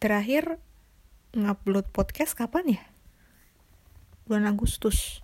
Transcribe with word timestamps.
terakhir 0.00 0.56
ngupload 1.36 1.92
podcast 1.92 2.32
kapan 2.32 2.80
ya? 2.80 2.82
Bulan 4.24 4.48
Agustus. 4.48 5.20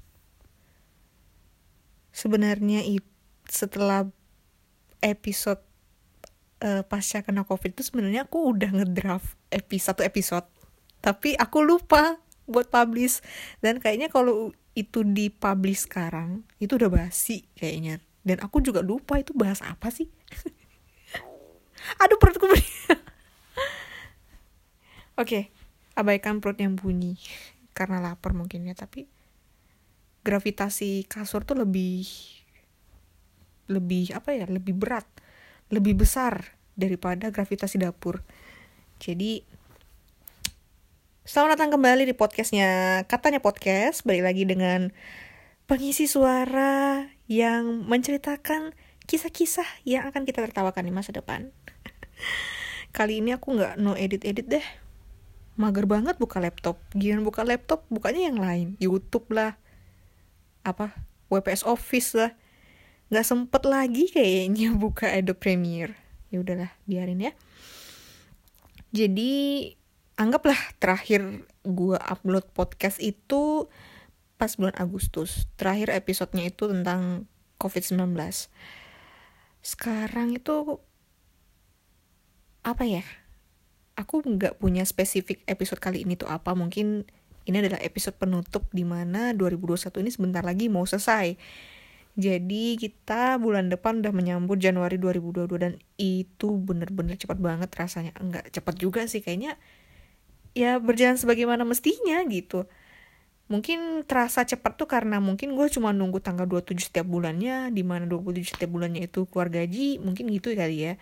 Sebenarnya 2.12 2.84
setelah 3.48 4.06
episode 5.00 5.64
uh, 6.64 6.82
pasca 6.84 7.20
kena 7.24 7.44
covid 7.44 7.72
itu 7.76 7.84
sebenarnya 7.84 8.28
aku 8.28 8.52
udah 8.54 8.70
ngedraft 8.72 9.36
episode 9.52 10.00
satu 10.00 10.02
episode 10.02 10.46
tapi 11.04 11.36
aku 11.38 11.62
lupa 11.62 12.18
buat 12.48 12.70
publish 12.70 13.22
dan 13.62 13.79
kayaknya 13.79 14.11
kalau 14.11 14.54
itu 14.74 15.06
dipublish 15.06 15.86
sekarang 15.86 16.43
itu 16.58 16.74
udah 16.74 16.90
basi 16.90 17.46
kayaknya 17.54 18.02
dan 18.27 18.43
aku 18.43 18.58
juga 18.58 18.82
lupa 18.82 19.18
itu 19.20 19.30
bahas 19.36 19.62
apa 19.62 19.93
sih 19.93 20.11
aduh 22.02 22.18
perutku 22.18 22.50
oke 25.16 25.29
okay, 25.33 25.43
abaikan 25.97 26.45
perut 26.45 26.61
yang 26.61 26.77
bunyi. 26.77 27.16
Karena 27.73 28.01
lapar 28.01 28.33
mungkin 28.37 28.69
ya 28.69 28.77
tapi 28.77 29.09
gravitasi 30.24 31.09
kasur 31.09 31.45
tuh 31.45 31.57
lebih 31.61 32.05
lebih 33.66 34.15
apa 34.15 34.34
ya 34.34 34.47
lebih 34.47 34.74
berat 34.74 35.07
lebih 35.71 35.98
besar 35.98 36.57
daripada 36.77 37.33
gravitasi 37.33 37.80
dapur. 37.80 38.23
Jadi 39.01 39.43
selamat 41.27 41.59
datang 41.59 41.71
kembali 41.74 42.07
di 42.07 42.15
podcastnya 42.15 43.02
katanya 43.09 43.41
podcast. 43.43 44.05
Balik 44.05 44.24
lagi 44.24 44.45
dengan 44.45 44.93
pengisi 45.66 46.07
suara 46.07 47.09
yang 47.27 47.88
menceritakan 47.88 48.77
kisah-kisah 49.09 49.66
yang 49.88 50.07
akan 50.07 50.23
kita 50.29 50.45
tertawakan 50.45 50.87
di 50.87 50.93
masa 50.95 51.10
depan. 51.10 51.51
Kali 52.96 53.21
ini 53.21 53.35
aku 53.35 53.59
nggak 53.59 53.74
no 53.83 53.98
edit 53.98 54.23
edit 54.23 54.46
deh 54.46 54.66
mager 55.56 55.88
banget 55.88 56.16
buka 56.20 56.38
laptop. 56.41 56.80
Gimana 56.92 57.24
buka 57.24 57.43
laptop 57.43 57.85
bukanya 57.88 58.29
yang 58.29 58.38
lain. 58.38 58.68
YouTube 58.80 59.29
lah. 59.32 59.57
Apa? 60.62 60.93
WPS 61.32 61.66
Office 61.66 62.15
lah. 62.15 62.32
Nggak 63.10 63.26
sempet 63.26 63.62
lagi 63.66 64.12
kayaknya 64.12 64.77
buka 64.84 65.10
Adobe 65.10 65.41
Premiere. 65.41 65.97
Ya 66.31 66.41
udahlah 66.41 66.71
biarin 66.84 67.21
ya. 67.21 67.32
Jadi 68.94 69.72
anggaplah 70.16 70.56
terakhir 70.81 71.44
gue 71.66 71.99
upload 71.99 72.49
podcast 72.54 73.03
itu 73.03 73.66
pas 74.37 74.53
bulan 74.54 74.77
Agustus. 74.78 75.49
Terakhir 75.59 75.93
episodenya 75.93 76.49
itu 76.53 76.69
tentang 76.69 77.27
COVID-19 77.56 78.12
sekarang 79.66 80.38
itu 80.38 80.78
apa 82.62 82.87
ya 82.87 83.03
aku 83.97 84.22
nggak 84.22 84.61
punya 84.61 84.84
spesifik 84.84 85.43
episode 85.49 85.81
kali 85.81 86.05
ini 86.05 86.15
tuh 86.15 86.28
apa. 86.28 86.53
Mungkin 86.53 87.09
ini 87.47 87.56
adalah 87.56 87.81
episode 87.81 88.15
penutup 88.21 88.69
di 88.71 88.84
mana 88.84 89.33
2021 89.33 90.03
ini 90.05 90.11
sebentar 90.12 90.43
lagi 90.44 90.69
mau 90.69 90.84
selesai. 90.84 91.34
Jadi 92.17 92.81
kita 92.81 93.37
bulan 93.37 93.69
depan 93.69 94.00
udah 94.00 94.12
menyambut 94.12 94.56
Januari 94.56 94.97
2022 94.97 95.53
dan 95.61 95.72
itu 96.00 96.49
bener-bener 96.56 97.21
cepat 97.21 97.37
banget 97.41 97.69
rasanya. 97.77 98.12
Nggak 98.17 98.56
cepat 98.56 98.75
juga 98.81 99.05
sih 99.05 99.21
kayaknya 99.21 99.61
ya 100.56 100.81
berjalan 100.81 101.21
sebagaimana 101.21 101.69
mestinya 101.69 102.25
gitu. 102.28 102.65
Mungkin 103.47 104.09
terasa 104.11 104.43
cepat 104.43 104.75
tuh 104.75 104.91
karena 104.91 105.22
mungkin 105.22 105.55
gue 105.55 105.69
cuma 105.71 105.94
nunggu 105.94 106.19
tanggal 106.19 106.50
27 106.50 106.91
setiap 106.91 107.06
bulannya 107.06 107.71
di 107.71 107.87
mana 107.87 108.09
27 108.09 108.59
setiap 108.59 108.75
bulannya 108.75 109.06
itu 109.06 109.28
keluar 109.31 109.53
gaji 109.53 110.03
mungkin 110.03 110.33
gitu 110.33 110.56
kali 110.56 110.77
ya. 110.91 110.93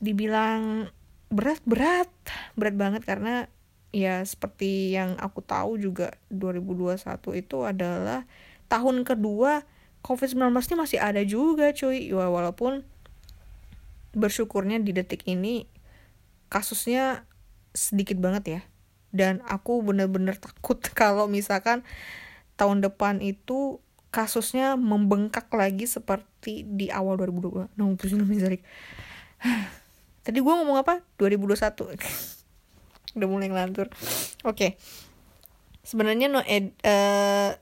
Dibilang 0.00 0.90
berat 1.28 1.62
berat. 1.64 2.10
Berat 2.58 2.74
banget 2.76 3.02
karena 3.04 3.48
ya 3.88 4.20
seperti 4.24 4.92
yang 4.92 5.16
aku 5.16 5.40
tahu 5.40 5.80
juga 5.80 6.12
2021 6.28 7.00
itu 7.40 7.58
adalah 7.64 8.28
tahun 8.68 9.02
kedua 9.08 9.64
COVID-19 10.04 10.54
ini 10.54 10.76
masih 10.76 10.98
ada 11.00 11.22
juga 11.24 11.72
cuy. 11.72 12.12
Ya, 12.12 12.28
walaupun 12.28 12.84
bersyukurnya 14.16 14.80
di 14.80 14.96
detik 14.96 15.26
ini 15.28 15.68
kasusnya 16.48 17.28
sedikit 17.76 18.16
banget 18.20 18.44
ya. 18.48 18.60
Dan 19.08 19.40
aku 19.48 19.80
bener-bener 19.80 20.36
takut 20.44 20.80
kalau 20.92 21.28
misalkan 21.28 21.84
tahun 22.58 22.82
depan 22.82 23.22
itu 23.22 23.80
kasusnya 24.08 24.74
membengkak 24.80 25.52
lagi 25.52 25.84
seperti 25.84 26.64
di 26.64 26.88
awal 26.88 27.20
2022 27.20 27.76
nah, 27.76 27.86
Tadi 30.28 30.44
gue 30.44 30.52
ngomong 30.52 30.76
apa? 30.76 31.00
2021. 31.16 31.88
Udah 33.16 33.28
mulai 33.32 33.48
ngelantur. 33.48 33.88
Oke. 34.44 34.52
Okay. 34.52 34.70
Sebenarnya 35.80 36.28
no 36.28 36.44
ed 36.44 36.76
uh, 36.84 37.56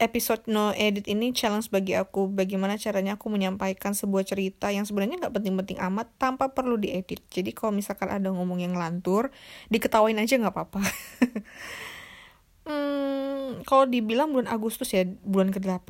episode 0.00 0.48
no 0.50 0.74
edit 0.74 1.06
ini 1.06 1.30
challenge 1.30 1.70
bagi 1.70 1.92
aku 1.94 2.26
bagaimana 2.26 2.74
caranya 2.80 3.14
aku 3.14 3.30
menyampaikan 3.30 3.94
sebuah 3.94 4.26
cerita 4.26 4.72
yang 4.74 4.82
sebenarnya 4.82 5.22
nggak 5.22 5.34
penting-penting 5.38 5.78
amat 5.78 6.10
tanpa 6.18 6.50
perlu 6.50 6.74
diedit 6.74 7.22
jadi 7.30 7.54
kalau 7.54 7.70
misalkan 7.70 8.10
ada 8.10 8.26
ngomong 8.26 8.58
yang 8.58 8.74
ngelantur 8.74 9.30
diketawain 9.70 10.18
aja 10.18 10.34
nggak 10.34 10.50
apa-apa 10.50 10.82
hmm, 12.66 13.62
kalau 13.62 13.86
dibilang 13.86 14.34
bulan 14.34 14.50
Agustus 14.50 14.90
ya 14.90 15.06
bulan 15.06 15.54
ke-8 15.54 15.86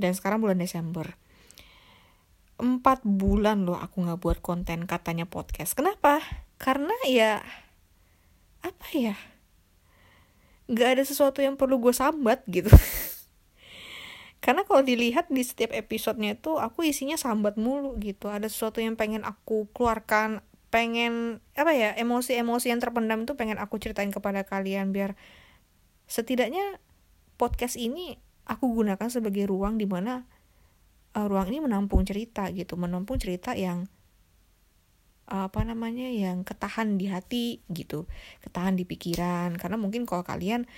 dan 0.00 0.10
sekarang 0.16 0.40
bulan 0.40 0.56
Desember 0.56 1.12
empat 2.62 3.02
bulan 3.02 3.66
loh 3.66 3.74
aku 3.74 4.06
nggak 4.06 4.22
buat 4.22 4.38
konten 4.38 4.86
katanya 4.86 5.26
podcast. 5.26 5.74
Kenapa? 5.74 6.22
Karena 6.62 6.94
ya 7.10 7.42
apa 8.62 8.86
ya? 8.94 9.18
Nggak 10.70 10.88
ada 10.94 11.02
sesuatu 11.02 11.42
yang 11.42 11.58
perlu 11.58 11.82
gue 11.82 11.90
sambat 11.90 12.46
gitu. 12.46 12.70
Karena 14.44 14.62
kalau 14.62 14.86
dilihat 14.86 15.26
di 15.26 15.42
setiap 15.42 15.74
episodenya 15.74 16.38
itu 16.38 16.58
aku 16.58 16.86
isinya 16.86 17.18
sambat 17.18 17.58
mulu 17.58 17.98
gitu. 17.98 18.30
Ada 18.30 18.46
sesuatu 18.46 18.78
yang 18.78 18.94
pengen 18.94 19.26
aku 19.26 19.66
keluarkan 19.74 20.42
pengen 20.72 21.44
apa 21.52 21.76
ya 21.76 21.92
emosi-emosi 22.00 22.72
yang 22.72 22.80
terpendam 22.80 23.28
itu 23.28 23.36
pengen 23.36 23.60
aku 23.60 23.76
ceritain 23.76 24.08
kepada 24.08 24.40
kalian 24.40 24.88
biar 24.88 25.20
setidaknya 26.08 26.80
podcast 27.36 27.76
ini 27.76 28.16
aku 28.48 28.72
gunakan 28.80 29.12
sebagai 29.12 29.44
ruang 29.44 29.76
di 29.76 29.84
mana 29.84 30.24
uh, 31.16 31.26
ruang 31.28 31.48
ini 31.52 31.60
menampung 31.64 32.02
cerita 32.04 32.48
gitu 32.52 32.76
menampung 32.80 33.20
cerita 33.20 33.52
yang 33.56 33.88
uh, 35.32 35.48
apa 35.48 35.60
namanya 35.64 36.08
yang 36.08 36.44
ketahan 36.44 37.00
di 37.00 37.06
hati 37.08 37.64
gitu 37.72 38.08
ketahan 38.44 38.74
di 38.76 38.84
pikiran. 38.84 39.56
Karena 39.56 39.76
mungkin 39.80 40.04
kalau 40.04 40.24
kalian 40.26 40.68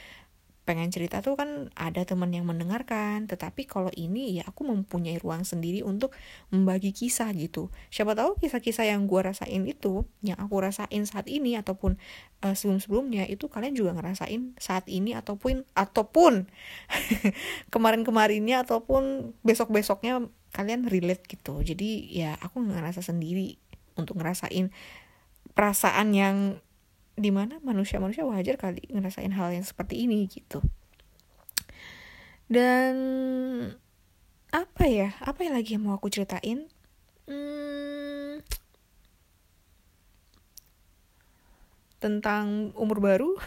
pengen 0.64 0.88
cerita 0.88 1.20
tuh 1.20 1.36
kan 1.36 1.68
ada 1.76 2.02
teman 2.08 2.32
yang 2.32 2.48
mendengarkan. 2.48 3.28
Tetapi 3.28 3.68
kalau 3.68 3.92
ini 3.94 4.40
ya 4.40 4.48
aku 4.48 4.64
mempunyai 4.64 5.20
ruang 5.20 5.44
sendiri 5.44 5.84
untuk 5.84 6.16
membagi 6.48 6.90
kisah 6.96 7.30
gitu. 7.36 7.68
Siapa 7.92 8.16
tahu 8.16 8.40
kisah-kisah 8.40 8.88
yang 8.88 9.04
gue 9.04 9.20
rasain 9.20 9.62
itu 9.68 10.08
yang 10.24 10.40
aku 10.40 10.64
rasain 10.64 11.04
saat 11.04 11.28
ini 11.28 11.60
ataupun 11.60 12.00
uh, 12.40 12.56
sebelum-sebelumnya 12.56 13.28
itu 13.28 13.46
kalian 13.52 13.76
juga 13.76 13.92
ngerasain 13.94 14.56
saat 14.56 14.88
ini 14.88 15.12
ataupun 15.12 15.68
ataupun 15.76 16.48
kemarin-kemarinnya 17.74 18.64
ataupun 18.64 19.36
besok-besoknya 19.44 20.26
kalian 20.56 20.88
relate 20.88 21.28
gitu. 21.28 21.60
Jadi 21.60 22.08
ya 22.08 22.40
aku 22.40 22.64
ngerasa 22.64 23.04
sendiri 23.04 23.60
untuk 24.00 24.18
ngerasain 24.18 24.72
perasaan 25.54 26.08
yang 26.16 26.36
di 27.14 27.30
mana 27.30 27.62
manusia-manusia 27.62 28.26
wajar 28.26 28.58
kali 28.58 28.82
ngerasain 28.90 29.30
hal 29.34 29.54
yang 29.54 29.62
seperti 29.62 30.02
ini 30.06 30.26
gitu. 30.26 30.58
Dan 32.50 32.94
apa 34.54 34.84
ya 34.86 35.14
apa 35.22 35.42
yang 35.42 35.54
lagi 35.58 35.78
mau 35.78 35.96
aku 35.96 36.10
ceritain? 36.10 36.66
Hmm, 37.24 38.42
tentang 42.04 42.76
umur 42.76 43.00
baru. 43.00 43.30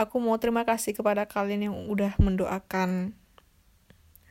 Aku 0.00 0.16
mau 0.16 0.40
terima 0.40 0.64
kasih 0.64 0.96
kepada 0.96 1.28
kalian 1.28 1.68
yang 1.68 1.76
udah 1.92 2.16
mendoakan 2.16 3.12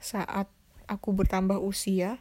saat 0.02 0.50
aku 0.90 1.14
bertambah 1.14 1.62
usia 1.62 2.18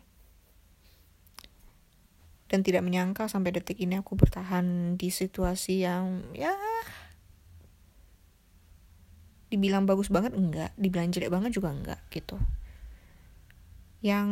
dan 2.48 2.64
tidak 2.64 2.80
menyangka 2.80 3.28
sampai 3.28 3.52
detik 3.52 3.76
ini 3.76 4.00
aku 4.00 4.16
bertahan 4.16 4.96
di 4.96 5.12
situasi 5.12 5.84
yang 5.84 6.24
ya 6.32 6.56
dibilang 9.52 9.84
bagus 9.84 10.08
banget 10.08 10.32
enggak. 10.32 10.72
Dibilang 10.80 11.12
jelek 11.12 11.28
banget 11.28 11.52
juga 11.52 11.72
enggak 11.72 12.00
gitu. 12.08 12.40
Yang 14.00 14.28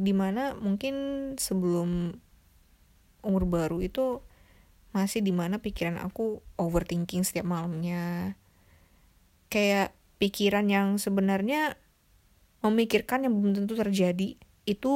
di 0.00 0.12
mana 0.16 0.56
mungkin 0.56 0.94
sebelum 1.36 2.16
umur 3.20 3.44
baru 3.44 3.84
itu 3.84 4.24
masih 4.96 5.20
di 5.20 5.32
mana 5.36 5.60
pikiran 5.60 6.00
aku 6.00 6.40
overthinking 6.56 7.20
setiap 7.20 7.44
malamnya. 7.44 8.32
Kayak 9.52 9.92
pikiran 10.16 10.72
yang 10.72 10.96
sebenarnya 10.96 11.76
memikirkan 12.64 13.28
yang 13.28 13.36
belum 13.36 13.52
tentu 13.52 13.76
terjadi 13.76 14.40
itu 14.64 14.92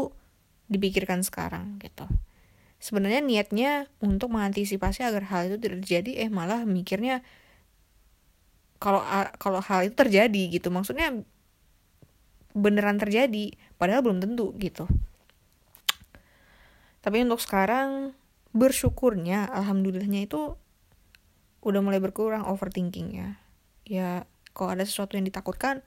dipikirkan 0.73 1.21
sekarang 1.21 1.77
gitu 1.83 2.09
sebenarnya 2.81 3.21
niatnya 3.21 3.87
untuk 4.01 4.33
mengantisipasi 4.33 5.05
agar 5.05 5.29
hal 5.29 5.53
itu 5.53 5.61
terjadi 5.61 6.25
eh 6.27 6.31
malah 6.33 6.65
mikirnya 6.65 7.21
kalau 8.81 9.05
kalau 9.37 9.61
hal 9.61 9.85
itu 9.85 9.95
terjadi 9.95 10.43
gitu. 10.57 10.73
Maksudnya 10.73 11.21
beneran 12.57 12.97
terjadi 12.97 13.55
padahal 13.77 14.01
belum 14.01 14.25
tentu 14.25 14.57
gitu. 14.57 14.89
Tapi 17.05 17.23
untuk 17.23 17.39
sekarang 17.45 18.17
bersyukurnya 18.57 19.47
alhamdulillahnya 19.53 20.27
itu 20.27 20.57
udah 21.61 21.81
mulai 21.85 22.01
berkurang 22.01 22.49
overthinking 22.49 23.09
ya 23.15 23.29
ya 23.85 24.09
kalau 24.57 24.75
ada 24.75 24.83
sesuatu 24.83 25.15
yang 25.15 25.29
ditakutkan 25.29 25.85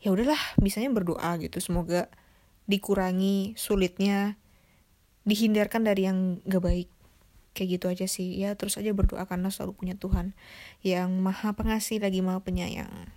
ya 0.00 0.08
udahlah 0.10 0.40
bisanya 0.56 0.88
berdoa 0.88 1.36
gitu. 1.38 1.60
Semoga 1.60 2.08
dikurangi 2.64 3.52
sulitnya 3.60 4.40
dihindarkan 5.28 5.84
dari 5.84 6.08
yang 6.08 6.40
gak 6.48 6.64
baik. 6.64 6.88
Kayak 7.52 7.68
gitu 7.76 7.86
aja 7.92 8.06
sih. 8.08 8.40
Ya 8.40 8.56
terus 8.56 8.80
aja 8.80 8.88
berdoa 8.96 9.28
karena 9.28 9.52
selalu 9.52 9.76
punya 9.76 9.94
Tuhan 9.94 10.32
yang 10.80 11.12
maha 11.20 11.52
pengasih 11.52 12.00
lagi 12.00 12.24
maha 12.24 12.40
penyayang. 12.40 13.12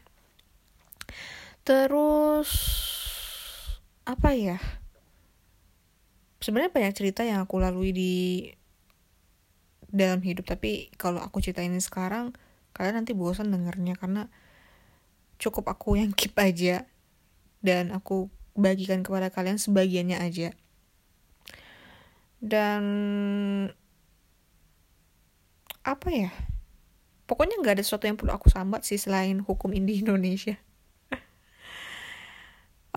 Terus 1.63 2.51
apa 4.03 4.35
ya? 4.35 4.59
Sebenarnya 6.41 6.73
banyak 6.73 6.93
cerita 6.97 7.21
yang 7.21 7.45
aku 7.45 7.61
lalui 7.61 7.93
di 7.93 8.13
dalam 9.91 10.23
hidup 10.23 10.47
tapi 10.47 10.89
kalau 10.95 11.19
aku 11.19 11.43
ceritain 11.43 11.75
sekarang 11.83 12.31
kalian 12.71 13.03
nanti 13.03 13.11
bosan 13.11 13.51
dengernya 13.51 13.99
karena 13.99 14.31
cukup 15.35 15.67
aku 15.75 15.99
yang 15.99 16.15
keep 16.17 16.33
aja 16.39 16.87
dan 17.59 17.91
aku 17.91 18.31
bagikan 18.55 19.03
kepada 19.03 19.29
kalian 19.29 19.59
sebagiannya 19.59 20.17
aja 20.17 20.55
dan 22.41 22.83
apa 25.85 26.09
ya? 26.09 26.33
Pokoknya 27.29 27.61
nggak 27.61 27.79
ada 27.79 27.83
sesuatu 27.85 28.09
yang 28.09 28.19
perlu 28.19 28.35
aku 28.35 28.51
sambat 28.51 28.83
sih 28.83 28.99
selain 28.99 29.39
hukum 29.39 29.71
di 29.71 30.03
Indonesia. 30.03 30.59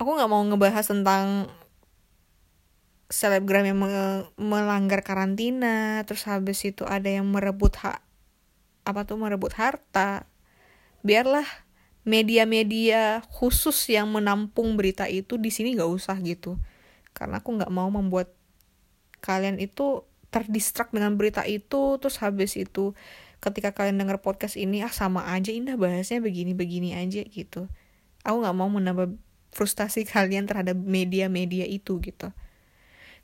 Aku 0.01 0.11
nggak 0.11 0.27
mau 0.27 0.43
ngebahas 0.43 0.83
tentang 0.83 1.47
selebgram 3.07 3.63
yang 3.63 3.79
melanggar 4.35 5.05
karantina 5.05 6.03
terus 6.03 6.27
habis 6.27 6.65
itu 6.65 6.83
ada 6.89 7.05
yang 7.05 7.29
merebut 7.29 7.77
hak 7.79 8.03
apa 8.83 9.07
tuh 9.07 9.15
merebut 9.15 9.55
harta. 9.55 10.27
Biarlah 10.99 11.47
media-media 12.03 13.23
khusus 13.31 13.87
yang 13.87 14.11
menampung 14.11 14.75
berita 14.75 15.07
itu 15.07 15.39
di 15.39 15.47
sini 15.47 15.79
nggak 15.79 15.89
usah 15.95 16.19
gitu. 16.21 16.59
Karena 17.15 17.39
aku 17.39 17.55
nggak 17.55 17.71
mau 17.71 17.87
membuat 17.87 18.34
kalian 19.23 19.59
itu 19.61 20.03
terdistrak 20.33 20.91
dengan 20.91 21.15
berita 21.15 21.47
itu 21.47 21.95
terus 22.01 22.19
habis 22.19 22.59
itu 22.59 22.91
ketika 23.39 23.71
kalian 23.71 24.01
denger 24.01 24.19
podcast 24.19 24.59
ini 24.59 24.81
ah 24.81 24.91
sama 24.91 25.29
aja 25.31 25.53
indah 25.53 25.77
bahasnya 25.77 26.19
begini-begini 26.19 26.97
aja 26.97 27.21
gitu. 27.23 27.69
Aku 28.25 28.41
nggak 28.41 28.55
mau 28.57 28.67
menambah 28.67 29.15
frustasi 29.53 30.03
kalian 30.13 30.49
terhadap 30.49 30.75
media-media 30.75 31.63
itu 31.69 32.01
gitu. 32.01 32.33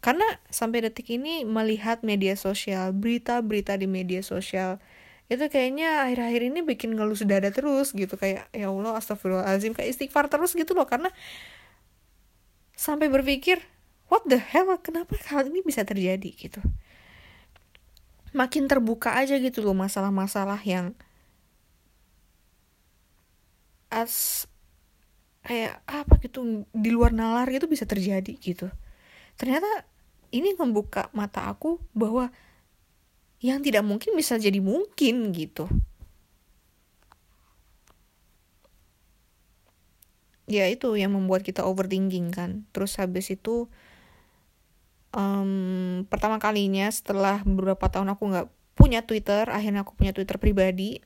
Karena 0.02 0.26
sampai 0.50 0.90
detik 0.90 1.14
ini 1.14 1.46
melihat 1.46 2.02
media 2.02 2.34
sosial, 2.34 2.90
berita-berita 2.90 3.78
di 3.78 3.86
media 3.86 4.26
sosial 4.26 4.82
itu 5.32 5.48
kayaknya 5.48 6.10
akhir-akhir 6.10 6.42
ini 6.52 6.60
bikin 6.66 6.98
ngelus 6.98 7.24
dada 7.24 7.54
terus 7.54 7.94
gitu. 7.94 8.18
Kayak 8.18 8.50
ya 8.52 8.68
Allah 8.68 8.98
astagfirullahaladzim 8.98 9.78
kayak 9.78 9.94
istighfar 9.94 10.28
terus 10.28 10.58
gitu 10.58 10.74
loh. 10.74 10.90
Karena 10.90 11.14
sampai 12.74 13.14
berpikir 13.14 13.62
what 14.12 14.28
the 14.28 14.36
hell 14.36 14.68
kenapa 14.84 15.16
hal 15.32 15.48
ini 15.48 15.64
bisa 15.64 15.88
terjadi 15.88 16.28
gitu 16.36 16.60
makin 18.36 18.68
terbuka 18.68 19.16
aja 19.16 19.40
gitu 19.40 19.64
loh 19.64 19.76
masalah-masalah 19.76 20.60
yang 20.68 20.92
as 23.88 24.46
kayak 25.48 25.80
apa 25.88 26.20
gitu 26.20 26.68
di 26.76 26.92
luar 26.92 27.16
nalar 27.16 27.48
gitu 27.48 27.66
bisa 27.72 27.88
terjadi 27.88 28.36
gitu 28.36 28.68
ternyata 29.40 29.88
ini 30.32 30.56
membuka 30.56 31.12
mata 31.12 31.48
aku 31.48 31.80
bahwa 31.92 32.32
yang 33.42 33.60
tidak 33.60 33.82
mungkin 33.82 34.14
bisa 34.14 34.38
jadi 34.38 34.62
mungkin 34.62 35.34
gitu. 35.34 35.66
Ya 40.46 40.70
itu 40.70 40.94
yang 40.94 41.18
membuat 41.18 41.42
kita 41.42 41.66
overthinking 41.66 42.30
kan. 42.30 42.70
Terus 42.70 43.02
habis 43.02 43.34
itu 43.34 43.66
um, 45.16 46.04
pertama 46.08 46.40
kalinya 46.40 46.88
setelah 46.92 47.44
beberapa 47.44 47.88
tahun 47.88 48.16
aku 48.16 48.24
nggak 48.32 48.48
punya 48.76 49.04
Twitter, 49.06 49.48
akhirnya 49.48 49.84
aku 49.84 49.94
punya 49.96 50.16
Twitter 50.16 50.40
pribadi. 50.40 51.00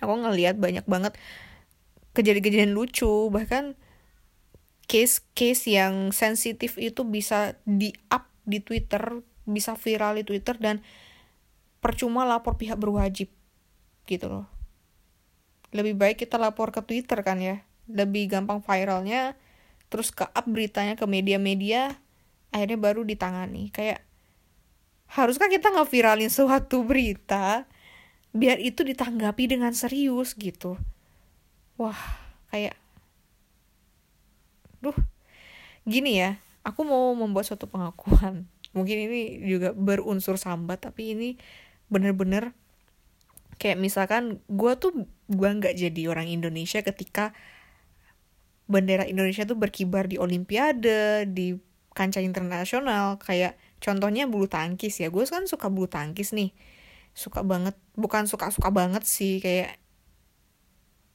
Aku 0.00 0.16
ngeliat 0.16 0.56
banyak 0.56 0.86
banget 0.88 1.18
kejadian-kejadian 2.16 2.72
lucu, 2.72 3.28
bahkan 3.28 3.76
case-case 4.90 5.70
yang 5.70 6.10
sensitif 6.10 6.74
itu 6.80 7.06
bisa 7.06 7.54
di-up 7.62 8.26
di 8.42 8.58
Twitter, 8.58 9.22
bisa 9.46 9.78
viral 9.78 10.18
di 10.18 10.24
Twitter 10.26 10.58
dan 10.58 10.82
percuma 11.78 12.26
lapor 12.26 12.58
pihak 12.58 12.80
berwajib 12.80 13.30
gitu 14.10 14.26
loh. 14.26 14.46
Lebih 15.70 15.94
baik 15.94 16.16
kita 16.26 16.34
lapor 16.34 16.74
ke 16.74 16.82
Twitter 16.82 17.22
kan 17.22 17.38
ya. 17.38 17.62
Lebih 17.86 18.26
gampang 18.26 18.58
viralnya, 18.58 19.38
terus 19.86 20.10
ke 20.10 20.26
up 20.26 20.46
beritanya 20.50 20.98
ke 20.98 21.06
media-media, 21.06 22.02
akhirnya 22.50 22.78
baru 22.78 23.02
ditangani. 23.02 23.70
Kayak 23.74 24.06
haruskah 25.10 25.50
kita 25.50 25.74
ngeviralin 25.74 26.30
suatu 26.30 26.86
berita 26.86 27.66
biar 28.30 28.62
itu 28.62 28.86
ditanggapi 28.86 29.50
dengan 29.50 29.74
serius 29.74 30.38
gitu. 30.38 30.78
Wah, 31.80 31.98
kayak 32.50 32.76
duh 34.80 34.96
gini 35.84 36.20
ya 36.20 36.40
aku 36.64 36.84
mau 36.84 37.12
membuat 37.12 37.48
suatu 37.48 37.68
pengakuan 37.68 38.48
mungkin 38.72 38.96
ini 39.10 39.44
juga 39.44 39.76
berunsur 39.76 40.40
sambat 40.40 40.88
tapi 40.88 41.12
ini 41.12 41.28
bener-bener 41.92 42.56
kayak 43.60 43.76
misalkan 43.76 44.40
gue 44.48 44.72
tuh 44.80 45.04
gue 45.28 45.50
nggak 45.50 45.76
jadi 45.76 46.02
orang 46.08 46.32
Indonesia 46.32 46.80
ketika 46.80 47.36
bendera 48.70 49.04
Indonesia 49.04 49.44
tuh 49.44 49.58
berkibar 49.58 50.06
di 50.06 50.16
Olimpiade 50.16 51.26
di 51.28 51.58
kancah 51.92 52.22
internasional 52.22 53.18
kayak 53.18 53.58
contohnya 53.82 54.28
bulu 54.30 54.46
tangkis 54.46 55.02
ya. 55.02 55.08
Gue 55.10 55.26
kan 55.26 55.46
suka 55.50 55.68
bulu 55.72 55.90
tangkis 55.90 56.32
nih. 56.36 56.54
Suka 57.16 57.42
banget 57.42 57.74
bukan 57.98 58.30
suka 58.30 58.54
suka 58.54 58.70
banget 58.70 59.02
sih 59.06 59.42
kayak 59.42 59.76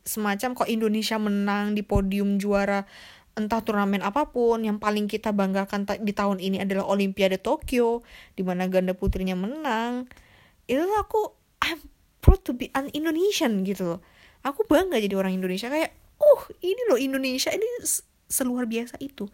semacam 0.06 0.54
kok 0.54 0.70
Indonesia 0.70 1.18
menang 1.18 1.74
di 1.74 1.82
podium 1.82 2.38
juara 2.38 2.86
entah 3.36 3.60
turnamen 3.60 4.00
apa 4.00 4.32
pun 4.32 4.64
yang 4.64 4.80
paling 4.80 5.12
kita 5.12 5.36
banggakan 5.36 5.84
di 6.00 6.16
tahun 6.16 6.40
ini 6.40 6.64
adalah 6.64 6.88
Olimpiade 6.88 7.36
Tokyo 7.36 8.06
di 8.32 8.48
mana 8.48 8.72
ganda 8.72 8.96
putrinya 8.96 9.36
menang. 9.36 10.08
Itu 10.70 10.88
aku 10.96 11.36
I'm 11.66 11.84
proud 12.24 12.48
to 12.48 12.56
be 12.56 12.72
an 12.72 12.88
Indonesian 12.96 13.68
gitu 13.68 13.98
loh. 13.98 14.00
Aku 14.46 14.64
bangga 14.70 15.02
jadi 15.04 15.20
orang 15.20 15.36
Indonesia 15.36 15.68
kayak 15.68 15.92
uh 16.22 16.42
ini 16.64 16.82
loh 16.88 16.96
Indonesia 16.96 17.52
ini 17.52 17.68
seluar 18.32 18.70
biasa 18.70 18.96
itu 19.04 19.28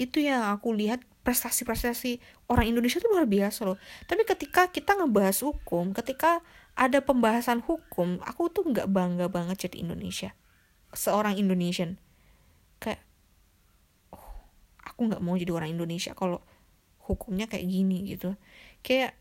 itu 0.00 0.24
yang 0.24 0.48
aku 0.48 0.72
lihat 0.72 1.04
prestasi-prestasi 1.20 2.24
orang 2.48 2.72
Indonesia 2.72 2.96
itu 2.96 3.08
luar 3.12 3.28
biasa 3.28 3.68
loh. 3.68 3.76
Tapi 4.08 4.24
ketika 4.24 4.72
kita 4.72 4.96
ngebahas 4.96 5.44
hukum 5.44 5.92
ketika 5.92 6.40
ada 6.72 7.04
pembahasan 7.04 7.60
hukum 7.60 8.16
aku 8.24 8.48
tuh 8.48 8.64
nggak 8.64 8.88
bangga 8.88 9.28
banget 9.28 9.68
jadi 9.68 9.84
Indonesia. 9.84 10.32
Seorang 10.96 11.36
Indonesian. 11.36 12.00
Kayak 12.80 13.04
aku 14.80 15.12
nggak 15.12 15.20
mau 15.20 15.36
jadi 15.36 15.52
orang 15.52 15.76
Indonesia 15.76 16.16
kalau 16.16 16.40
hukumnya 17.04 17.44
kayak 17.44 17.68
gini 17.68 18.16
gitu. 18.16 18.32
Kayak 18.80 19.12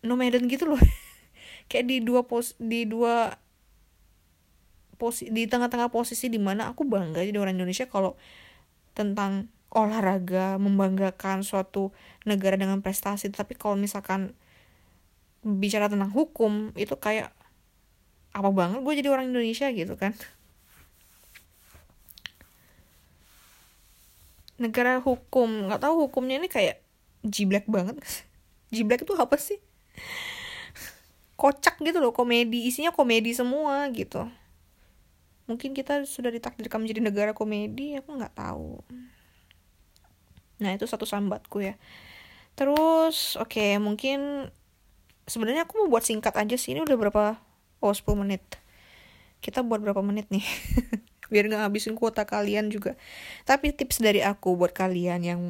nomaden 0.00 0.48
gitu 0.48 0.72
loh. 0.72 0.80
Kayak 1.70 1.86
di 1.88 1.96
dua 2.00 2.24
pos 2.24 2.56
di 2.56 2.88
dua 2.88 3.36
posi 5.02 5.34
di 5.34 5.50
tengah-tengah 5.50 5.90
posisi 5.90 6.30
di 6.30 6.38
mana 6.38 6.70
aku 6.70 6.86
bangga 6.86 7.26
jadi 7.26 7.34
orang 7.42 7.58
Indonesia 7.58 7.90
kalau 7.90 8.14
tentang 8.94 9.50
olahraga 9.72 10.60
membanggakan 10.60 11.40
suatu 11.40 11.90
negara 12.28 12.60
dengan 12.60 12.84
prestasi. 12.84 13.32
Tapi 13.32 13.56
kalau 13.56 13.74
misalkan 13.74 14.36
bicara 15.42 15.88
tentang 15.90 16.12
hukum 16.12 16.70
itu 16.78 16.94
kayak 16.94 17.34
apa 18.32 18.48
banget 18.48 18.80
gue 18.80 18.94
jadi 19.00 19.08
orang 19.10 19.32
Indonesia 19.32 19.66
gitu 19.72 19.96
kan. 19.96 20.12
Negara 24.60 25.00
hukum 25.00 25.66
nggak 25.66 25.82
tahu 25.82 26.06
hukumnya 26.06 26.38
ini 26.38 26.48
kayak 26.52 26.84
jiblek 27.24 27.66
banget. 27.66 27.98
Jiblek 28.72 29.04
itu 29.04 29.12
apa 29.20 29.36
sih? 29.36 29.60
Kocak 31.36 31.76
gitu 31.84 32.00
loh 32.00 32.16
komedi. 32.16 32.64
Isinya 32.64 32.88
komedi 32.88 33.36
semua 33.36 33.84
gitu. 33.92 34.24
Mungkin 35.44 35.76
kita 35.76 36.08
sudah 36.08 36.32
ditakdirkan 36.32 36.80
menjadi 36.80 37.04
negara 37.04 37.32
komedi 37.36 37.98
aku 37.98 38.16
nggak 38.16 38.32
tahu 38.32 38.80
nah 40.58 40.74
itu 40.74 40.84
satu 40.84 41.08
sambatku 41.08 41.62
ya. 41.62 41.80
Terus 42.58 43.40
oke 43.40 43.56
okay, 43.56 43.70
mungkin 43.80 44.50
sebenarnya 45.24 45.64
aku 45.64 45.84
mau 45.84 45.88
buat 45.88 46.04
singkat 46.04 46.36
aja 46.36 46.56
sih. 46.58 46.76
Ini 46.76 46.84
udah 46.84 46.96
berapa? 46.98 47.24
Oh 47.82 47.94
10 47.94 48.04
menit. 48.18 48.42
Kita 49.40 49.64
buat 49.64 49.80
berapa 49.80 50.02
menit 50.04 50.28
nih? 50.28 50.44
Biar 51.32 51.48
nggak 51.48 51.64
habisin 51.64 51.96
kuota 51.96 52.28
kalian 52.28 52.68
juga. 52.68 52.94
Tapi 53.48 53.72
tips 53.72 54.04
dari 54.04 54.20
aku 54.20 54.54
buat 54.54 54.76
kalian 54.76 55.20
yang 55.24 55.40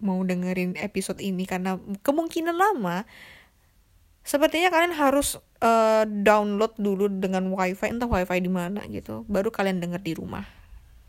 mau 0.00 0.20
dengerin 0.20 0.76
episode 0.76 1.20
ini 1.24 1.48
karena 1.48 1.80
kemungkinan 2.04 2.52
lama 2.52 3.08
sepertinya 4.26 4.68
kalian 4.68 4.92
harus 4.92 5.40
uh, 5.64 6.04
download 6.04 6.76
dulu 6.76 7.08
dengan 7.08 7.48
wifi 7.48 7.88
entah 7.88 8.10
wifi 8.10 8.42
di 8.42 8.50
mana 8.50 8.84
gitu 8.90 9.24
baru 9.24 9.48
kalian 9.48 9.80
denger 9.80 10.02
di 10.02 10.12
rumah 10.18 10.44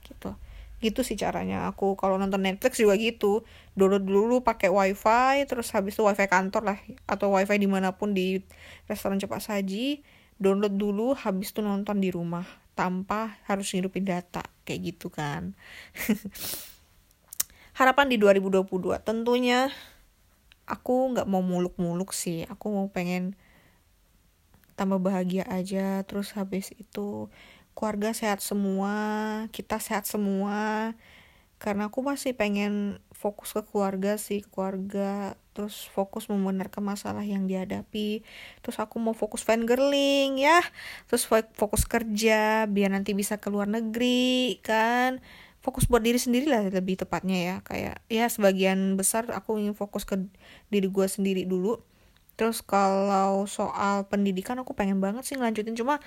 gitu 0.07 0.37
gitu 0.77 1.01
sih 1.01 1.17
caranya. 1.17 1.69
Aku 1.69 1.97
kalau 1.97 2.21
nonton 2.21 2.41
Netflix 2.43 2.77
juga 2.77 2.93
gitu. 2.97 3.45
Download 3.73 4.03
dulu 4.03 4.45
pakai 4.45 4.69
wifi 4.69 5.45
terus 5.49 5.73
habis 5.73 5.97
itu 5.97 6.05
wifi 6.05 6.25
kantor 6.29 6.73
lah 6.73 6.77
atau 7.09 7.33
wifi 7.33 7.57
di 7.57 7.69
mana 7.69 7.97
pun 7.97 8.13
di 8.13 8.41
restoran 8.85 9.17
cepat 9.17 9.41
saji 9.41 10.01
download 10.37 10.77
dulu 10.77 11.17
habis 11.17 11.49
itu 11.49 11.65
nonton 11.65 11.97
di 11.97 12.13
rumah 12.13 12.45
tanpa 12.77 13.41
harus 13.49 13.73
ngidupin 13.73 14.05
data 14.05 14.45
kayak 14.63 14.93
gitu 14.93 15.09
kan. 15.09 15.57
Harapan 17.77 18.09
di 18.09 18.17
2022 18.21 19.01
tentunya 19.01 19.69
aku 20.69 21.13
nggak 21.13 21.25
mau 21.29 21.41
muluk-muluk 21.41 22.13
sih. 22.13 22.45
Aku 22.45 22.69
mau 22.69 22.87
pengen 22.93 23.33
tambah 24.77 25.01
bahagia 25.01 25.41
aja 25.49 26.05
terus 26.05 26.37
habis 26.37 26.69
itu 26.77 27.33
keluarga 27.77 28.09
sehat 28.17 28.41
semua 28.41 28.93
kita 29.53 29.77
sehat 29.77 30.09
semua. 30.09 30.93
Karena 31.57 31.89
aku 31.89 32.05
masih 32.05 32.37
pengen 32.37 33.01
fokus 33.09 33.49
ke 33.57 33.65
keluarga 33.65 34.21
sih 34.21 34.45
ke 34.45 34.49
keluarga 34.53 35.33
terus 35.57 35.89
fokus 35.89 36.29
membenarkan 36.29 36.85
masalah 36.85 37.25
yang 37.25 37.49
dihadapi. 37.49 38.21
Terus 38.61 38.77
aku 38.77 39.01
mau 39.01 39.17
fokus 39.17 39.41
fangirling 39.41 40.37
ya. 40.37 40.61
Terus 41.09 41.25
fokus 41.57 41.89
kerja 41.89 42.69
biar 42.69 42.93
nanti 42.93 43.17
bisa 43.17 43.41
ke 43.41 43.49
luar 43.49 43.65
negeri 43.65 44.61
kan. 44.61 45.17
Fokus 45.65 45.89
buat 45.89 46.05
diri 46.05 46.21
sendiri 46.21 46.45
lah 46.45 46.61
lebih 46.69 47.01
tepatnya 47.01 47.37
ya. 47.41 47.55
Kayak 47.65 48.05
ya 48.05 48.29
sebagian 48.29 48.93
besar 48.93 49.25
aku 49.33 49.57
ingin 49.57 49.73
fokus 49.73 50.05
ke 50.05 50.29
diri 50.69 50.85
gue 50.93 51.07
sendiri 51.09 51.49
dulu. 51.49 51.81
Terus 52.37 52.61
kalau 52.61 53.49
soal 53.49 54.05
pendidikan 54.05 54.61
aku 54.61 54.77
pengen 54.77 55.01
banget 55.01 55.25
sih 55.25 55.33
ngelanjutin. 55.41 55.73
Cuma 55.73 55.97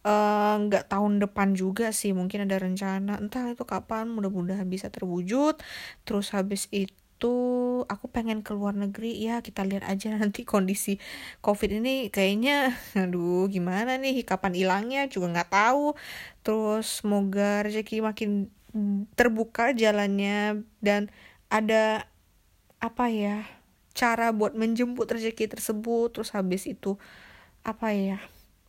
nggak 0.00 0.84
uh, 0.84 0.88
tahun 0.88 1.20
depan 1.20 1.52
juga 1.52 1.92
sih 1.92 2.16
mungkin 2.16 2.48
ada 2.48 2.56
rencana. 2.56 3.20
Entah 3.20 3.52
itu 3.52 3.68
kapan 3.68 4.08
mudah-mudahan 4.08 4.64
bisa 4.64 4.88
terwujud. 4.88 5.60
Terus 6.08 6.32
habis 6.32 6.72
itu 6.72 7.36
aku 7.84 8.08
pengen 8.08 8.40
ke 8.40 8.56
luar 8.56 8.72
negeri. 8.72 9.12
Ya 9.20 9.44
kita 9.44 9.60
lihat 9.68 9.84
aja 9.84 10.16
nanti 10.20 10.48
kondisi 10.48 10.96
covid 11.44 11.84
ini. 11.84 12.08
Kayaknya 12.08 12.72
aduh 13.04 13.44
gimana 13.52 14.00
nih? 14.00 14.24
Kapan 14.24 14.56
hilangnya? 14.56 15.04
Juga 15.12 15.36
nggak 15.36 15.50
tahu. 15.52 15.92
Terus 16.40 17.04
semoga 17.04 17.60
rezeki 17.68 18.00
makin 18.00 18.48
terbuka 19.20 19.76
jalannya. 19.76 20.64
Dan 20.80 21.12
ada 21.52 22.08
apa 22.80 23.12
ya 23.12 23.44
cara 23.92 24.32
buat 24.32 24.56
menjemput 24.56 25.12
rezeki 25.12 25.52
tersebut. 25.52 26.16
Terus 26.16 26.32
habis 26.32 26.64
itu 26.64 26.96
apa 27.60 27.92
ya 27.92 28.16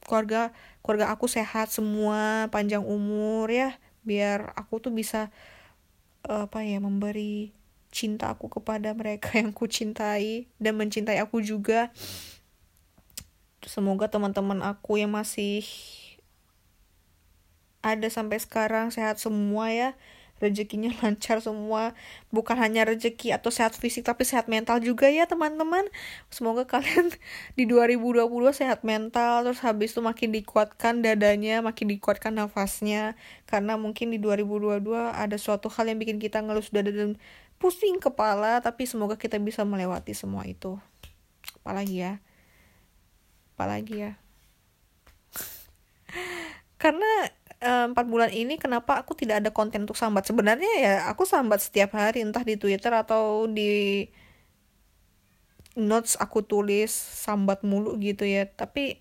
keluarga 0.03 0.51
keluarga 0.81 1.13
aku 1.13 1.29
sehat 1.29 1.69
semua 1.69 2.49
panjang 2.49 2.81
umur 2.81 3.47
ya 3.49 3.77
biar 4.01 4.53
aku 4.57 4.81
tuh 4.81 4.93
bisa 4.93 5.29
apa 6.25 6.61
ya 6.61 6.81
memberi 6.81 7.53
cinta 7.91 8.31
aku 8.31 8.47
kepada 8.47 8.95
mereka 8.95 9.35
yang 9.39 9.51
ku 9.53 9.67
cintai 9.67 10.47
dan 10.57 10.79
mencintai 10.79 11.19
aku 11.21 11.43
juga. 11.43 11.91
Semoga 13.61 14.09
teman-teman 14.09 14.65
aku 14.65 14.97
yang 14.97 15.13
masih 15.13 15.61
ada 17.85 18.09
sampai 18.09 18.41
sekarang 18.41 18.89
sehat 18.89 19.21
semua 19.21 19.69
ya 19.69 19.93
rezekinya 20.41 20.89
lancar 21.05 21.39
semua. 21.39 21.93
Bukan 22.33 22.57
hanya 22.57 22.89
rezeki 22.89 23.37
atau 23.37 23.53
sehat 23.53 23.77
fisik 23.77 24.03
tapi 24.09 24.25
sehat 24.25 24.49
mental 24.49 24.81
juga 24.81 25.07
ya 25.07 25.29
teman-teman. 25.29 25.85
Semoga 26.33 26.65
kalian 26.65 27.13
di 27.57 27.69
2020 27.69 28.25
sehat 28.51 28.81
mental 28.81 29.45
terus 29.45 29.61
habis 29.61 29.93
itu 29.93 30.01
makin 30.01 30.33
dikuatkan 30.33 31.05
dadanya 31.05 31.61
makin 31.61 31.93
dikuatkan 31.93 32.33
nafasnya. 32.35 33.13
Karena 33.45 33.77
mungkin 33.77 34.09
di 34.09 34.17
2022 34.17 34.81
ada 35.13 35.37
suatu 35.37 35.69
hal 35.69 35.87
yang 35.93 36.01
bikin 36.01 36.17
kita 36.17 36.41
ngelus 36.41 36.73
dada 36.73 36.89
dan 36.89 37.15
pusing 37.61 38.01
kepala 38.01 38.57
tapi 38.65 38.89
semoga 38.89 39.13
kita 39.15 39.37
bisa 39.37 39.61
melewati 39.61 40.17
semua 40.17 40.49
itu. 40.49 40.81
Apalagi 41.61 42.01
ya? 42.01 42.13
Apalagi 43.53 44.09
ya? 44.09 44.11
Karena 46.81 47.29
empat 47.61 48.09
bulan 48.09 48.33
ini 48.33 48.57
kenapa 48.57 48.97
aku 48.97 49.13
tidak 49.13 49.45
ada 49.45 49.49
konten 49.53 49.85
untuk 49.85 49.97
sambat? 49.97 50.25
Sebenarnya 50.25 50.71
ya 50.81 50.93
aku 51.13 51.29
sambat 51.29 51.61
setiap 51.61 51.93
hari 51.93 52.25
entah 52.25 52.41
di 52.41 52.57
Twitter 52.57 52.89
atau 52.89 53.45
di 53.45 54.09
notes 55.77 56.17
aku 56.17 56.41
tulis 56.41 56.89
sambat 56.91 57.61
mulu 57.61 57.93
gitu 58.01 58.25
ya. 58.25 58.49
Tapi 58.49 58.97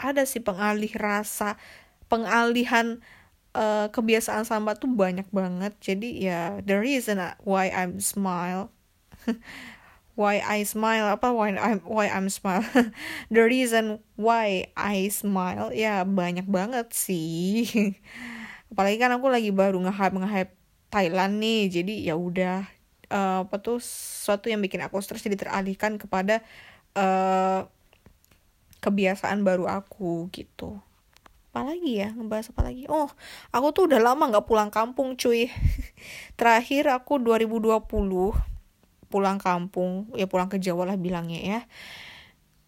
ada 0.00 0.24
sih 0.24 0.40
pengalih 0.40 0.92
rasa 0.96 1.60
pengalihan 2.08 3.04
uh, 3.52 3.92
kebiasaan 3.92 4.48
sambat 4.48 4.80
tuh 4.80 4.88
banyak 4.88 5.28
banget. 5.28 5.76
Jadi 5.84 6.24
ya 6.24 6.64
the 6.64 6.80
reason 6.80 7.20
why 7.44 7.68
I'm 7.68 8.00
smile 8.00 8.72
why 10.16 10.40
I 10.40 10.64
smile 10.64 11.12
apa 11.12 11.30
why 11.30 11.54
I'm 11.54 11.84
why 11.84 12.08
I'm 12.08 12.32
smile. 12.32 12.64
The 13.34 13.44
reason 13.44 14.00
why 14.16 14.72
I 14.74 15.12
smile 15.12 15.70
ya 15.76 16.02
banyak 16.02 16.48
banget 16.48 16.90
sih. 16.96 17.68
Apalagi 18.72 18.98
kan 18.98 19.14
aku 19.14 19.30
lagi 19.30 19.52
baru 19.54 19.78
nge-hype 19.78 20.56
Thailand 20.90 21.38
nih 21.38 21.70
jadi 21.70 21.94
ya 22.10 22.14
udah 22.16 22.66
uh, 23.12 23.46
apa 23.46 23.56
tuh 23.60 23.78
sesuatu 23.78 24.48
yang 24.48 24.58
bikin 24.64 24.82
aku 24.82 24.98
stres 25.04 25.22
jadi 25.22 25.36
teralihkan 25.38 26.00
kepada 26.00 26.40
uh, 26.96 27.68
kebiasaan 28.80 29.44
baru 29.44 29.68
aku 29.68 30.32
gitu. 30.32 30.80
Apalagi 31.52 32.04
ya 32.04 32.12
ngebahas 32.12 32.52
apa 32.52 32.72
lagi? 32.72 32.88
Oh 32.88 33.12
aku 33.52 33.66
tuh 33.76 33.84
udah 33.92 34.00
lama 34.00 34.32
nggak 34.32 34.48
pulang 34.48 34.72
kampung 34.72 35.14
cuy. 35.20 35.52
Terakhir 36.40 36.88
aku 36.88 37.20
2020 37.20 38.55
pulang 39.08 39.38
kampung 39.38 40.10
ya 40.14 40.26
pulang 40.26 40.50
ke 40.50 40.58
Jawa 40.60 40.94
lah 40.94 40.98
bilangnya 40.98 41.40
ya. 41.42 41.60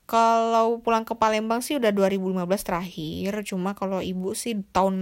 Kalau 0.09 0.81
pulang 0.81 1.05
ke 1.05 1.13
Palembang 1.13 1.61
sih 1.61 1.77
udah 1.77 1.93
2015 1.93 2.49
terakhir 2.65 3.33
cuma 3.45 3.77
kalau 3.77 4.01
ibu 4.01 4.33
sih 4.33 4.57
tahun 4.73 4.97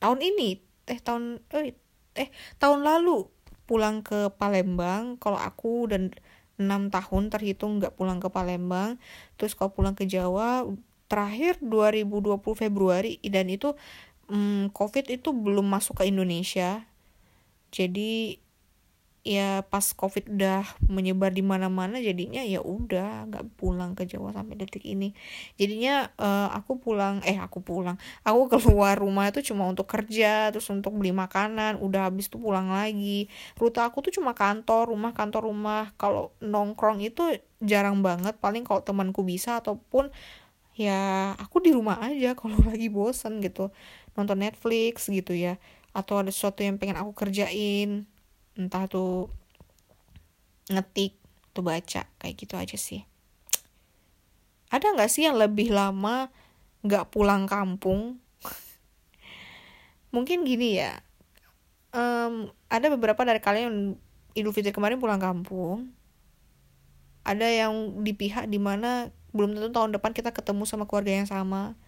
tahun 0.00 0.18
ini 0.24 0.64
eh 0.88 1.00
tahun 1.00 1.44
eh, 1.52 1.76
eh 2.16 2.28
tahun 2.56 2.80
lalu 2.84 3.28
pulang 3.68 4.00
ke 4.00 4.32
Palembang. 4.36 5.20
Kalau 5.20 5.36
aku 5.36 5.92
dan 5.92 6.12
enam 6.56 6.88
tahun 6.88 7.34
terhitung 7.34 7.82
nggak 7.82 7.98
pulang 7.98 8.22
ke 8.22 8.28
Palembang. 8.30 8.96
Terus 9.36 9.52
kalau 9.52 9.74
pulang 9.74 9.92
ke 9.92 10.08
Jawa 10.08 10.64
terakhir 11.10 11.60
2020 11.60 12.40
Februari 12.56 13.20
dan 13.28 13.52
itu 13.52 13.76
hmm, 14.30 14.72
COVID 14.72 15.04
itu 15.12 15.30
belum 15.34 15.66
masuk 15.68 16.00
ke 16.00 16.08
Indonesia. 16.08 16.86
Jadi 17.74 18.43
ya 19.24 19.64
pas 19.64 19.96
covid 19.96 20.28
udah 20.28 20.68
menyebar 20.84 21.32
di 21.32 21.40
mana-mana 21.40 21.96
jadinya 21.96 22.44
ya 22.44 22.60
udah 22.60 23.24
nggak 23.32 23.56
pulang 23.56 23.96
ke 23.96 24.04
Jawa 24.04 24.36
sampai 24.36 24.60
detik 24.60 24.84
ini. 24.84 25.16
Jadinya 25.56 26.12
uh, 26.20 26.52
aku 26.52 26.76
pulang 26.76 27.24
eh 27.24 27.40
aku 27.40 27.64
pulang. 27.64 27.96
Aku 28.20 28.52
keluar 28.52 29.00
rumah 29.00 29.32
itu 29.32 29.40
cuma 29.40 29.64
untuk 29.64 29.88
kerja 29.88 30.52
terus 30.52 30.68
untuk 30.68 30.92
beli 31.00 31.16
makanan 31.16 31.80
udah 31.80 32.12
habis 32.12 32.28
tuh 32.28 32.36
pulang 32.36 32.68
lagi. 32.68 33.32
Rute 33.56 33.80
aku 33.80 34.04
tuh 34.04 34.12
cuma 34.20 34.36
kantor 34.36 34.92
rumah 34.92 35.16
kantor 35.16 35.48
rumah. 35.48 35.96
Kalau 35.96 36.36
nongkrong 36.44 37.00
itu 37.00 37.24
jarang 37.64 38.04
banget 38.04 38.36
paling 38.36 38.60
kalau 38.60 38.84
temanku 38.84 39.24
bisa 39.24 39.56
ataupun 39.64 40.12
ya 40.76 41.32
aku 41.40 41.64
di 41.64 41.72
rumah 41.72 41.96
aja 42.04 42.36
kalau 42.40 42.60
lagi 42.60 42.92
bosen 42.92 43.40
gitu. 43.40 43.72
Nonton 44.20 44.44
Netflix 44.44 45.08
gitu 45.08 45.32
ya 45.32 45.56
atau 45.94 46.20
ada 46.20 46.28
sesuatu 46.28 46.60
yang 46.60 46.76
pengen 46.76 46.98
aku 46.98 47.14
kerjain 47.14 48.04
entah 48.54 48.86
tuh 48.86 49.30
ngetik 50.70 51.18
tuh 51.54 51.62
baca 51.62 52.06
kayak 52.06 52.34
gitu 52.34 52.54
aja 52.54 52.76
sih. 52.78 53.02
Ada 54.70 54.94
nggak 54.94 55.10
sih 55.10 55.26
yang 55.26 55.38
lebih 55.38 55.70
lama 55.70 56.30
nggak 56.82 57.14
pulang 57.14 57.46
kampung? 57.46 58.18
Mungkin 60.14 60.42
gini 60.42 60.78
ya 60.82 61.04
um, 61.94 62.50
ada 62.68 62.86
beberapa 62.90 63.22
dari 63.22 63.38
kalian 63.38 63.64
yang 63.64 63.78
Idul 64.34 64.50
Fitri 64.50 64.74
kemarin 64.74 64.98
pulang 64.98 65.22
kampung. 65.22 65.94
Ada 67.22 67.46
yang 67.46 68.02
di 68.02 68.12
pihak 68.12 68.50
di 68.50 68.58
mana 68.58 69.14
belum 69.30 69.54
tentu 69.54 69.70
tahun 69.70 69.94
depan 69.94 70.10
kita 70.10 70.34
ketemu 70.34 70.66
sama 70.66 70.84
keluarga 70.90 71.14
yang 71.14 71.30
sama. 71.30 71.78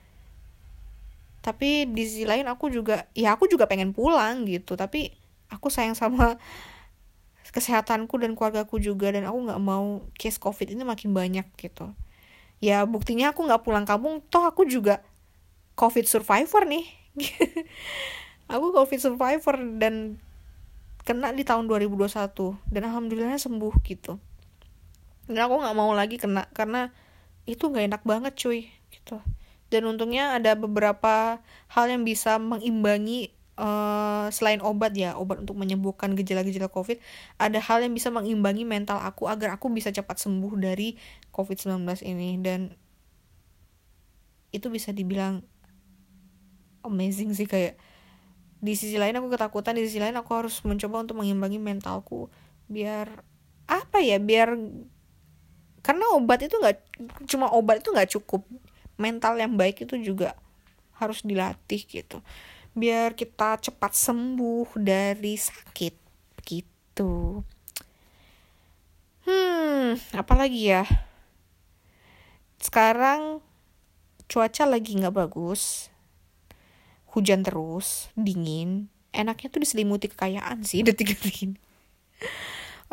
Tapi 1.42 1.90
di 1.90 2.02
sisi 2.06 2.22
lain 2.22 2.46
aku 2.46 2.70
juga 2.70 3.10
ya 3.18 3.34
aku 3.34 3.50
juga 3.50 3.66
pengen 3.66 3.90
pulang 3.90 4.46
gitu 4.46 4.78
tapi 4.78 5.10
aku 5.50 5.70
sayang 5.70 5.94
sama 5.94 6.38
kesehatanku 7.50 8.20
dan 8.20 8.36
keluargaku 8.36 8.76
juga 8.82 9.08
dan 9.14 9.24
aku 9.24 9.48
nggak 9.48 9.60
mau 9.62 10.04
case 10.20 10.36
covid 10.36 10.76
ini 10.76 10.84
makin 10.84 11.16
banyak 11.16 11.46
gitu. 11.56 11.94
Ya 12.60 12.84
buktinya 12.84 13.32
aku 13.32 13.44
nggak 13.46 13.62
pulang 13.64 13.88
kampung. 13.88 14.20
Toh 14.28 14.44
aku 14.44 14.68
juga 14.68 15.00
covid 15.78 16.04
survivor 16.04 16.68
nih. 16.68 16.86
Aku 18.46 18.70
covid 18.70 19.02
survivor 19.02 19.58
dan 19.82 20.22
kena 21.02 21.34
di 21.34 21.42
tahun 21.42 21.66
2021 21.66 22.14
dan 22.70 22.82
alhamdulillah 22.86 23.38
sembuh 23.42 23.74
gitu. 23.82 24.22
Dan 25.26 25.38
aku 25.42 25.66
nggak 25.66 25.74
mau 25.74 25.90
lagi 25.90 26.14
kena 26.14 26.46
karena 26.54 26.94
itu 27.46 27.66
nggak 27.66 27.90
enak 27.90 28.02
banget 28.06 28.38
cuy 28.38 28.70
gitu. 28.94 29.18
Dan 29.66 29.90
untungnya 29.90 30.38
ada 30.38 30.54
beberapa 30.54 31.42
hal 31.74 31.90
yang 31.90 32.06
bisa 32.06 32.38
mengimbangi 32.38 33.34
uh, 33.56 34.28
selain 34.32 34.60
obat 34.60 34.92
ya 34.92 35.16
obat 35.16 35.42
untuk 35.42 35.56
menyembuhkan 35.56 36.12
gejala-gejala 36.12 36.68
covid 36.68 37.00
ada 37.40 37.58
hal 37.58 37.80
yang 37.82 37.92
bisa 37.92 38.12
mengimbangi 38.12 38.68
mental 38.68 39.00
aku 39.00 39.26
agar 39.26 39.56
aku 39.56 39.72
bisa 39.72 39.90
cepat 39.90 40.20
sembuh 40.20 40.56
dari 40.60 40.96
covid 41.32 41.56
19 41.56 41.84
ini. 42.04 42.40
Dan 42.40 42.72
itu 44.54 44.72
bisa 44.72 44.94
dibilang 44.94 45.44
amazing 46.86 47.34
sih 47.34 47.44
kayak 47.44 47.76
di 48.62 48.72
sisi 48.72 48.96
lain 48.96 49.18
aku 49.20 49.28
ketakutan 49.28 49.76
di 49.76 49.84
sisi 49.84 50.00
lain 50.00 50.16
aku 50.16 50.32
harus 50.32 50.64
mencoba 50.64 51.04
untuk 51.04 51.20
mengimbangi 51.20 51.60
mentalku 51.60 52.32
biar 52.70 53.20
apa 53.68 53.98
ya 54.00 54.16
biar 54.16 54.56
karena 55.84 56.04
obat 56.16 56.46
itu 56.46 56.56
nggak 56.56 56.78
cuma 57.28 57.52
obat 57.52 57.84
itu 57.84 57.92
nggak 57.92 58.10
cukup 58.16 58.42
mental 58.96 59.36
yang 59.36 59.54
baik 59.54 59.84
itu 59.84 60.00
juga 60.00 60.34
harus 60.96 61.20
dilatih 61.20 61.84
gitu 61.84 62.24
biar 62.76 63.16
kita 63.16 63.56
cepat 63.56 63.96
sembuh 63.96 64.76
dari 64.76 65.40
sakit. 65.40 65.94
Gitu. 66.44 67.42
Hmm 69.26 69.98
apalagi 70.12 70.76
ya? 70.76 70.84
Sekarang 72.60 73.40
cuaca 74.28 74.64
lagi 74.68 74.98
nggak 74.98 75.16
bagus 75.16 75.88
hujan 77.16 77.40
terus 77.40 78.12
dingin. 78.12 78.92
Enaknya 79.16 79.48
tuh 79.48 79.64
diselimuti 79.64 80.12
kekayaan 80.12 80.60
sih 80.68 80.82
detik-detik 80.86 81.36
ini. 81.48 81.56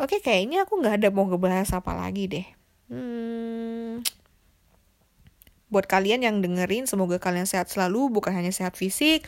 Oke 0.00 0.18
kayaknya 0.18 0.64
aku 0.64 0.80
nggak 0.80 1.04
ada 1.04 1.08
mau 1.12 1.28
ngebahas 1.28 1.76
apa 1.76 1.92
lagi 1.92 2.26
deh. 2.26 2.46
Hmm, 2.88 4.04
buat 5.72 5.88
kalian 5.88 6.22
yang 6.22 6.36
dengerin, 6.38 6.84
semoga 6.86 7.16
kalian 7.16 7.48
sehat 7.48 7.66
selalu, 7.72 8.12
bukan 8.12 8.30
hanya 8.36 8.52
sehat 8.52 8.76
fisik, 8.76 9.24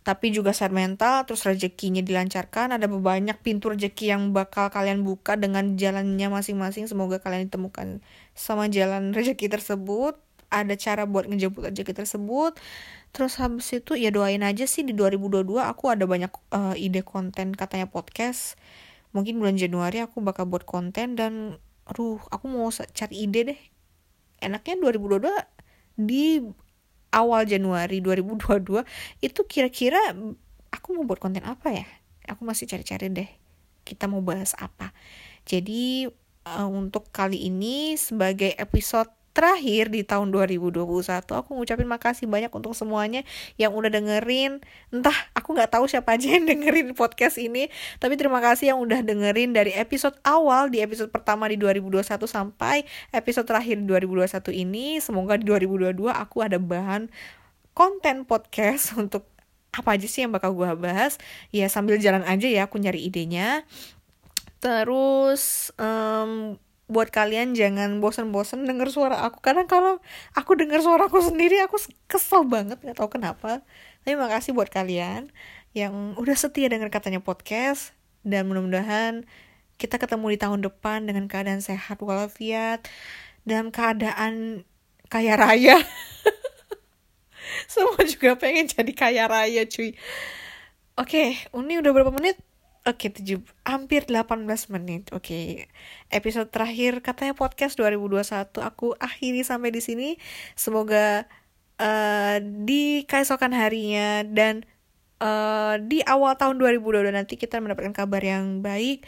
tapi 0.00 0.32
juga 0.32 0.56
sehat 0.56 0.72
mental, 0.72 1.28
terus 1.28 1.44
rezekinya 1.44 2.00
dilancarkan, 2.00 2.72
ada 2.72 2.88
banyak 2.88 3.36
pintu 3.44 3.68
rezeki 3.68 4.16
yang 4.16 4.22
bakal 4.32 4.72
kalian 4.72 5.04
buka 5.04 5.36
dengan 5.36 5.76
jalannya 5.76 6.32
masing-masing, 6.32 6.88
semoga 6.88 7.20
kalian 7.20 7.52
ditemukan 7.52 8.00
sama 8.32 8.72
jalan 8.72 9.12
rezeki 9.16 9.52
tersebut, 9.52 10.16
ada 10.48 10.74
cara 10.74 11.04
buat 11.04 11.28
ngejemput 11.28 11.68
rezeki 11.68 11.92
tersebut, 11.92 12.56
terus 13.12 13.36
habis 13.36 13.68
itu 13.76 13.92
ya 13.94 14.08
doain 14.08 14.40
aja 14.40 14.64
sih 14.64 14.82
di 14.82 14.96
2022 14.96 15.60
aku 15.60 15.84
ada 15.92 16.08
banyak 16.08 16.32
uh, 16.50 16.74
ide 16.80 17.04
konten 17.04 17.52
katanya 17.52 17.84
podcast, 17.84 18.56
mungkin 19.12 19.36
bulan 19.36 19.60
Januari 19.60 20.00
aku 20.00 20.24
bakal 20.24 20.48
buat 20.48 20.64
konten 20.64 21.12
dan 21.14 21.60
aduh 21.84 22.22
aku 22.32 22.46
mau 22.48 22.70
cari 22.72 23.16
ide 23.26 23.40
deh. 23.52 23.60
Enaknya 24.40 24.80
2022 24.80 25.28
di 26.00 26.40
awal 27.10 27.46
Januari 27.46 28.02
2022 28.02 28.82
itu 29.22 29.40
kira-kira 29.46 29.98
aku 30.70 30.86
mau 30.94 31.04
buat 31.06 31.18
konten 31.18 31.42
apa 31.46 31.74
ya? 31.74 31.86
Aku 32.30 32.46
masih 32.46 32.70
cari-cari 32.70 33.10
deh 33.10 33.30
kita 33.84 34.06
mau 34.06 34.22
bahas 34.22 34.54
apa. 34.54 34.94
Jadi 35.48 36.06
uh, 36.46 36.68
untuk 36.70 37.10
kali 37.10 37.50
ini 37.50 37.98
sebagai 37.98 38.54
episode 38.54 39.10
terakhir 39.30 39.94
di 39.94 40.02
tahun 40.02 40.34
2021 40.34 40.82
aku 41.22 41.50
ngucapin 41.54 41.86
makasih 41.86 42.26
banyak 42.26 42.50
untuk 42.50 42.74
semuanya 42.74 43.22
yang 43.54 43.70
udah 43.72 43.90
dengerin. 43.90 44.58
Entah 44.90 45.14
aku 45.32 45.54
nggak 45.54 45.70
tahu 45.70 45.86
siapa 45.86 46.18
aja 46.18 46.34
yang 46.34 46.44
dengerin 46.50 46.92
podcast 46.98 47.38
ini 47.38 47.70
tapi 48.02 48.18
terima 48.18 48.42
kasih 48.42 48.74
yang 48.74 48.78
udah 48.82 49.00
dengerin 49.06 49.54
dari 49.54 49.70
episode 49.74 50.18
awal 50.26 50.66
di 50.68 50.82
episode 50.82 51.14
pertama 51.14 51.46
di 51.46 51.54
2021 51.56 52.02
sampai 52.26 52.82
episode 53.14 53.46
terakhir 53.46 53.78
di 53.78 53.86
2021 53.86 54.50
ini. 54.54 54.98
Semoga 54.98 55.38
di 55.38 55.46
2022 55.46 56.10
aku 56.10 56.36
ada 56.42 56.58
bahan 56.58 57.06
konten 57.72 58.26
podcast 58.26 58.92
untuk 59.02 59.30
apa 59.70 59.94
aja 59.94 60.06
sih 60.10 60.26
yang 60.26 60.34
bakal 60.34 60.50
gue 60.52 60.66
bahas. 60.74 61.16
Ya 61.54 61.70
sambil 61.70 62.02
jalan 62.02 62.26
aja 62.26 62.50
ya 62.50 62.66
aku 62.66 62.82
nyari 62.82 63.06
idenya. 63.06 63.62
Terus 64.60 65.72
um, 65.80 66.58
buat 66.90 67.14
kalian 67.14 67.54
jangan 67.54 68.02
bosan-bosan 68.02 68.66
denger 68.66 68.90
suara 68.90 69.22
aku. 69.22 69.38
Karena 69.38 69.64
kalau 69.70 70.02
aku 70.34 70.58
denger 70.58 70.82
suara 70.82 71.06
aku 71.06 71.22
sendiri 71.22 71.62
aku 71.62 71.78
kesel 72.10 72.42
banget 72.42 72.82
nggak 72.82 72.98
tahu 72.98 73.14
kenapa. 73.14 73.62
Tapi 74.02 74.18
makasih 74.18 74.50
buat 74.58 74.66
kalian 74.66 75.30
yang 75.70 76.18
udah 76.18 76.34
setia 76.34 76.66
denger 76.66 76.90
katanya 76.90 77.22
podcast. 77.22 77.94
Dan 78.26 78.50
mudah-mudahan 78.50 79.24
kita 79.78 79.96
ketemu 79.96 80.34
di 80.34 80.38
tahun 80.42 80.60
depan 80.66 81.06
dengan 81.06 81.30
keadaan 81.30 81.62
sehat 81.62 82.02
walafiat. 82.02 82.84
Dalam 83.46 83.70
keadaan 83.70 84.66
kaya 85.06 85.38
raya. 85.38 85.78
Semua 87.70 88.02
juga 88.02 88.34
pengen 88.34 88.66
jadi 88.66 88.92
kaya 88.92 89.24
raya 89.30 89.62
cuy. 89.70 89.94
Oke 90.98 91.38
ini 91.54 91.78
udah 91.78 91.90
berapa 91.94 92.10
menit 92.10 92.49
Oke, 92.88 93.12
okay, 93.12 93.20
tujuh, 93.20 93.44
hampir 93.68 94.08
18 94.08 94.48
menit. 94.72 95.12
Oke, 95.12 95.20
okay. 95.20 95.46
episode 96.08 96.48
terakhir 96.48 97.04
katanya 97.04 97.36
podcast 97.36 97.76
2021 97.76 98.24
aku 98.56 98.96
akhiri 98.96 99.44
sampai 99.44 99.68
di 99.68 99.84
sini. 99.84 100.08
Semoga 100.56 101.28
uh, 101.76 102.40
di 102.40 103.04
keesokan 103.04 103.52
harinya 103.52 104.24
dan 104.24 104.64
uh, 105.20 105.76
di 105.76 106.00
awal 106.08 106.40
tahun 106.40 106.56
2022 106.56 107.12
nanti 107.12 107.36
kita 107.36 107.60
mendapatkan 107.60 107.92
kabar 107.92 108.24
yang 108.24 108.64
baik. 108.64 109.04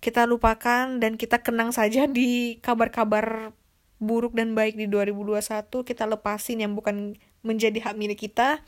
Kita 0.00 0.24
lupakan 0.24 0.96
dan 0.96 1.20
kita 1.20 1.44
kenang 1.44 1.68
saja 1.68 2.08
di 2.08 2.64
kabar-kabar 2.64 3.52
buruk 4.00 4.32
dan 4.32 4.56
baik 4.56 4.80
di 4.80 4.88
2021. 4.88 5.68
Kita 5.84 6.08
lepasin 6.08 6.64
yang 6.64 6.72
bukan 6.72 7.12
menjadi 7.44 7.76
hak 7.76 7.94
milik 8.00 8.24
kita. 8.24 8.64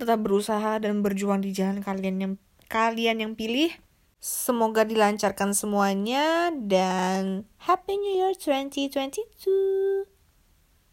Tetap 0.00 0.18
berusaha 0.24 0.80
dan 0.80 1.04
berjuang 1.04 1.44
di 1.44 1.52
jalan 1.52 1.84
kalian 1.84 2.16
yang 2.16 2.34
kalian 2.70 3.18
yang 3.18 3.34
pilih. 3.34 3.74
Semoga 4.22 4.86
dilancarkan 4.86 5.56
semuanya 5.56 6.54
dan 6.54 7.50
Happy 7.66 7.98
New 7.98 8.14
Year 8.14 8.36
2022. 8.38 10.09